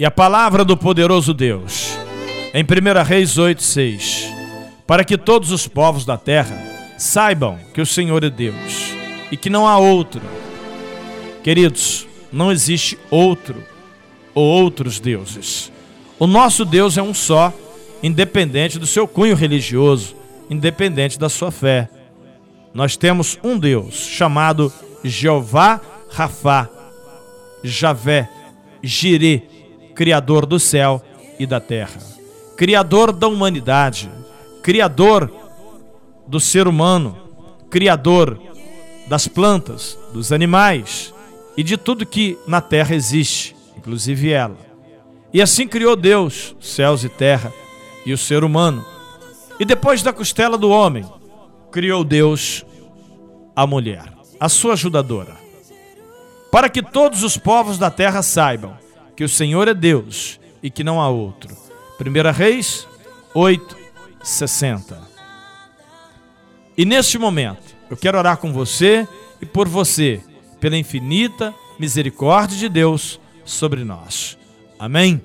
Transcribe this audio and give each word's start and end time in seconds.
E 0.00 0.04
a 0.04 0.12
palavra 0.12 0.64
do 0.64 0.76
poderoso 0.76 1.34
Deus, 1.34 1.98
em 2.54 2.62
1 2.62 3.02
Reis 3.02 3.36
8, 3.36 3.60
6, 3.60 4.32
para 4.86 5.02
que 5.02 5.18
todos 5.18 5.50
os 5.50 5.66
povos 5.66 6.04
da 6.04 6.16
terra 6.16 6.56
saibam 6.96 7.58
que 7.74 7.80
o 7.80 7.86
Senhor 7.86 8.22
é 8.22 8.30
Deus 8.30 8.94
e 9.32 9.36
que 9.36 9.50
não 9.50 9.66
há 9.66 9.76
outro. 9.76 10.22
Queridos, 11.42 12.06
não 12.32 12.52
existe 12.52 12.96
outro 13.10 13.56
ou 14.32 14.44
outros 14.44 15.00
deuses. 15.00 15.72
O 16.16 16.28
nosso 16.28 16.64
Deus 16.64 16.96
é 16.96 17.02
um 17.02 17.12
só, 17.12 17.52
independente 18.00 18.78
do 18.78 18.86
seu 18.86 19.08
cunho 19.08 19.34
religioso, 19.34 20.14
independente 20.48 21.18
da 21.18 21.28
sua 21.28 21.50
fé. 21.50 21.88
Nós 22.72 22.96
temos 22.96 23.36
um 23.42 23.58
Deus 23.58 23.96
chamado 23.96 24.72
Jeová 25.02 25.80
Rafá, 26.08 26.68
Javé, 27.64 28.30
Jirê, 28.80 29.57
Criador 29.98 30.46
do 30.46 30.60
céu 30.60 31.02
e 31.40 31.44
da 31.44 31.58
terra, 31.58 32.00
Criador 32.56 33.10
da 33.10 33.26
humanidade, 33.26 34.08
Criador 34.62 35.28
do 36.24 36.38
ser 36.38 36.68
humano, 36.68 37.18
Criador 37.68 38.40
das 39.08 39.26
plantas, 39.26 39.98
dos 40.12 40.30
animais 40.30 41.12
e 41.56 41.64
de 41.64 41.76
tudo 41.76 42.06
que 42.06 42.38
na 42.46 42.60
terra 42.60 42.94
existe, 42.94 43.56
inclusive 43.76 44.30
ela. 44.30 44.56
E 45.34 45.42
assim 45.42 45.66
criou 45.66 45.96
Deus 45.96 46.54
céus 46.60 47.02
e 47.02 47.08
terra 47.08 47.52
e 48.06 48.12
o 48.12 48.18
ser 48.18 48.44
humano. 48.44 48.86
E 49.58 49.64
depois 49.64 50.00
da 50.00 50.12
costela 50.12 50.56
do 50.56 50.70
homem, 50.70 51.04
criou 51.72 52.04
Deus 52.04 52.64
a 53.56 53.66
mulher, 53.66 54.12
a 54.38 54.48
sua 54.48 54.74
ajudadora, 54.74 55.36
para 56.52 56.68
que 56.68 56.84
todos 56.84 57.24
os 57.24 57.36
povos 57.36 57.78
da 57.78 57.90
terra 57.90 58.22
saibam 58.22 58.78
que 59.18 59.24
o 59.24 59.28
Senhor 59.28 59.66
é 59.66 59.74
Deus 59.74 60.38
e 60.62 60.70
que 60.70 60.84
não 60.84 61.00
há 61.00 61.08
outro. 61.08 61.52
1 62.00 62.30
Reis 62.30 62.86
8, 63.34 63.76
60. 64.22 64.96
E 66.76 66.84
neste 66.84 67.18
momento, 67.18 67.74
eu 67.90 67.96
quero 67.96 68.16
orar 68.16 68.36
com 68.36 68.52
você 68.52 69.08
e 69.42 69.44
por 69.44 69.66
você, 69.66 70.20
pela 70.60 70.76
infinita 70.76 71.52
misericórdia 71.80 72.56
de 72.56 72.68
Deus 72.68 73.18
sobre 73.44 73.82
nós. 73.82 74.38
Amém? 74.78 75.20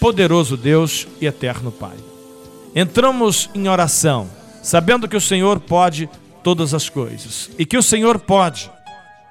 Poderoso 0.00 0.56
Deus 0.56 1.06
e 1.20 1.26
eterno 1.26 1.70
Pai. 1.70 1.98
Entramos 2.74 3.50
em 3.54 3.68
oração, 3.68 4.26
sabendo 4.62 5.06
que 5.06 5.18
o 5.18 5.20
Senhor 5.20 5.60
pode 5.60 6.08
todas 6.42 6.72
as 6.72 6.88
coisas 6.88 7.50
e 7.58 7.66
que 7.66 7.76
o 7.76 7.82
Senhor 7.82 8.18
pode, 8.18 8.70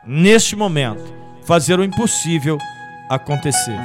neste 0.06 0.56
momento, 0.56 1.12
fazer 1.46 1.80
o 1.80 1.84
impossível 1.84 2.56
acontecer. 3.10 3.78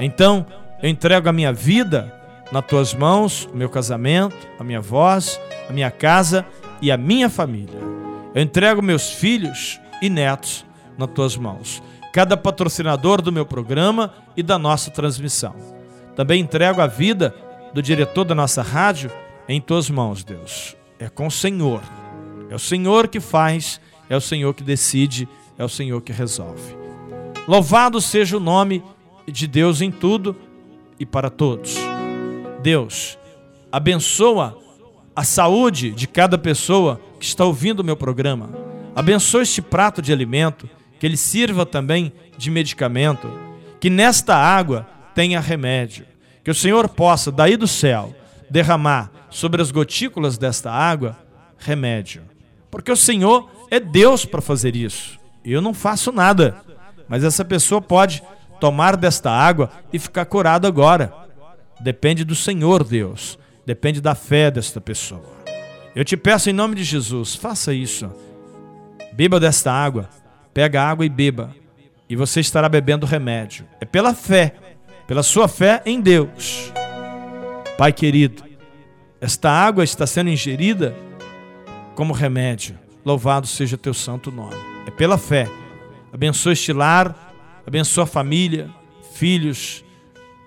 Então, 0.00 0.46
eu 0.82 0.88
entrego 0.88 1.28
a 1.28 1.32
minha 1.32 1.52
vida 1.52 2.12
nas 2.52 2.64
tuas 2.64 2.94
mãos, 2.94 3.48
o 3.52 3.56
meu 3.56 3.68
casamento, 3.68 4.36
a 4.58 4.64
minha 4.64 4.80
voz, 4.80 5.40
a 5.68 5.72
minha 5.72 5.90
casa 5.90 6.46
e 6.80 6.90
a 6.90 6.96
minha 6.96 7.28
família. 7.28 7.80
Eu 8.34 8.42
entrego 8.42 8.82
meus 8.82 9.10
filhos 9.10 9.80
e 10.00 10.08
netos 10.08 10.64
nas 10.96 11.10
tuas 11.10 11.36
mãos. 11.36 11.82
Cada 12.12 12.36
patrocinador 12.36 13.20
do 13.20 13.32
meu 13.32 13.44
programa 13.44 14.14
e 14.36 14.42
da 14.42 14.58
nossa 14.58 14.90
transmissão. 14.90 15.54
Também 16.14 16.40
entrego 16.40 16.80
a 16.80 16.86
vida 16.86 17.34
do 17.74 17.82
diretor 17.82 18.24
da 18.24 18.34
nossa 18.34 18.62
rádio 18.62 19.10
em 19.48 19.60
tuas 19.60 19.90
mãos, 19.90 20.24
Deus. 20.24 20.76
É 20.98 21.08
com 21.08 21.26
o 21.26 21.30
Senhor. 21.30 21.82
É 22.48 22.54
o 22.54 22.58
Senhor 22.58 23.08
que 23.08 23.20
faz, 23.20 23.80
é 24.08 24.16
o 24.16 24.20
Senhor 24.20 24.54
que 24.54 24.62
decide, 24.62 25.28
é 25.58 25.64
o 25.64 25.68
Senhor 25.68 26.00
que 26.00 26.12
resolve. 26.12 26.85
Louvado 27.46 28.00
seja 28.00 28.36
o 28.36 28.40
nome 28.40 28.82
de 29.26 29.46
Deus 29.46 29.80
em 29.80 29.90
tudo 29.90 30.34
e 30.98 31.06
para 31.06 31.30
todos. 31.30 31.76
Deus, 32.60 33.16
abençoa 33.70 34.58
a 35.14 35.22
saúde 35.22 35.92
de 35.92 36.08
cada 36.08 36.36
pessoa 36.36 37.00
que 37.20 37.24
está 37.24 37.44
ouvindo 37.44 37.80
o 37.80 37.84
meu 37.84 37.96
programa. 37.96 38.50
Abençoa 38.96 39.42
este 39.42 39.62
prato 39.62 40.02
de 40.02 40.12
alimento, 40.12 40.68
que 40.98 41.06
ele 41.06 41.16
sirva 41.16 41.64
também 41.64 42.12
de 42.36 42.50
medicamento, 42.50 43.30
que 43.78 43.88
nesta 43.88 44.34
água 44.34 44.88
tenha 45.14 45.38
remédio, 45.38 46.04
que 46.42 46.50
o 46.50 46.54
Senhor 46.54 46.88
possa, 46.88 47.30
daí 47.30 47.56
do 47.56 47.68
céu, 47.68 48.12
derramar 48.50 49.10
sobre 49.30 49.62
as 49.62 49.70
gotículas 49.70 50.36
desta 50.36 50.72
água 50.72 51.16
remédio. 51.58 52.22
Porque 52.70 52.90
o 52.90 52.96
Senhor 52.96 53.48
é 53.70 53.78
Deus 53.78 54.24
para 54.24 54.40
fazer 54.40 54.74
isso. 54.74 55.18
Eu 55.44 55.62
não 55.62 55.72
faço 55.72 56.10
nada. 56.10 56.65
Mas 57.08 57.24
essa 57.24 57.44
pessoa 57.44 57.80
pode 57.80 58.22
tomar 58.60 58.96
desta 58.96 59.30
água 59.30 59.70
e 59.92 59.98
ficar 59.98 60.24
curado 60.24 60.66
agora. 60.66 61.12
Depende 61.80 62.24
do 62.24 62.34
Senhor 62.34 62.82
Deus, 62.82 63.38
depende 63.64 64.00
da 64.00 64.14
fé 64.14 64.50
desta 64.50 64.80
pessoa. 64.80 65.36
Eu 65.94 66.04
te 66.04 66.16
peço 66.16 66.50
em 66.50 66.52
nome 66.52 66.74
de 66.74 66.84
Jesus, 66.84 67.34
faça 67.34 67.72
isso. 67.72 68.10
Beba 69.12 69.40
desta 69.40 69.72
água, 69.72 70.08
pega 70.52 70.82
a 70.82 70.88
água 70.88 71.06
e 71.06 71.08
beba, 71.08 71.54
e 72.08 72.16
você 72.16 72.40
estará 72.40 72.68
bebendo 72.68 73.06
remédio. 73.06 73.66
É 73.80 73.84
pela 73.84 74.14
fé, 74.14 74.54
pela 75.06 75.22
sua 75.22 75.48
fé 75.48 75.82
em 75.86 76.00
Deus. 76.00 76.72
Pai 77.78 77.92
querido, 77.92 78.42
esta 79.20 79.50
água 79.50 79.84
está 79.84 80.06
sendo 80.06 80.30
ingerida 80.30 80.94
como 81.94 82.12
remédio. 82.12 82.78
Louvado 83.04 83.46
seja 83.46 83.76
teu 83.76 83.94
santo 83.94 84.30
nome. 84.30 84.56
É 84.86 84.90
pela 84.90 85.16
fé 85.16 85.48
abençoa 86.12 86.52
este 86.52 86.72
lar, 86.72 87.34
abençoa 87.66 88.04
a 88.04 88.06
família, 88.06 88.70
filhos, 89.14 89.84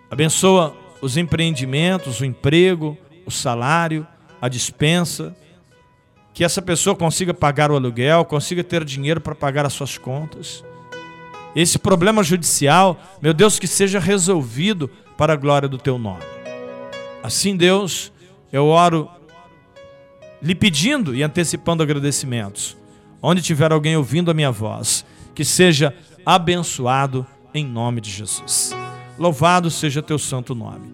abençoa 0.09 0.75
os 1.01 1.17
empreendimentos, 1.17 2.19
o 2.19 2.25
emprego, 2.25 2.97
o 3.25 3.31
salário, 3.31 4.05
a 4.41 4.47
dispensa, 4.47 5.35
que 6.33 6.43
essa 6.43 6.61
pessoa 6.61 6.95
consiga 6.95 7.33
pagar 7.33 7.71
o 7.71 7.75
aluguel, 7.75 8.23
consiga 8.25 8.63
ter 8.63 8.83
dinheiro 8.83 9.19
para 9.19 9.35
pagar 9.35 9.65
as 9.65 9.73
suas 9.73 9.97
contas. 9.97 10.63
Esse 11.55 11.79
problema 11.79 12.23
judicial, 12.23 12.99
meu 13.21 13.33
Deus, 13.33 13.59
que 13.59 13.67
seja 13.67 13.99
resolvido 13.99 14.89
para 15.17 15.33
a 15.33 15.35
glória 15.35 15.67
do 15.67 15.77
teu 15.77 15.97
nome. 15.97 16.23
Assim, 17.23 17.57
Deus, 17.57 18.11
eu 18.51 18.67
oro 18.67 19.09
lhe 20.41 20.55
pedindo 20.55 21.15
e 21.15 21.23
antecipando 21.23 21.83
agradecimentos. 21.83 22.77
Onde 23.21 23.41
tiver 23.41 23.71
alguém 23.73 23.97
ouvindo 23.97 24.31
a 24.31 24.33
minha 24.33 24.51
voz, 24.51 25.05
que 25.39 25.45
seja 25.45 25.95
abençoado 26.25 27.25
em 27.53 27.65
nome 27.65 28.01
de 28.01 28.11
Jesus. 28.11 28.75
Louvado 29.17 29.71
seja 29.71 30.03
teu 30.03 30.19
santo 30.19 30.53
nome. 30.53 30.93